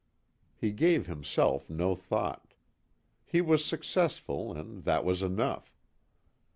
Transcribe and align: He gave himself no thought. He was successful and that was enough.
He 0.55 0.71
gave 0.71 1.05
himself 1.05 1.69
no 1.69 1.95
thought. 1.95 2.55
He 3.23 3.39
was 3.39 3.63
successful 3.63 4.51
and 4.51 4.83
that 4.83 5.05
was 5.05 5.21
enough. 5.21 5.77